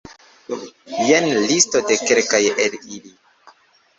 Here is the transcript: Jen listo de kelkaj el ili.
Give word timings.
Jen 1.09 1.27
listo 1.51 1.83
de 1.91 1.97
kelkaj 2.07 2.41
el 2.65 2.79
ili. 2.95 3.13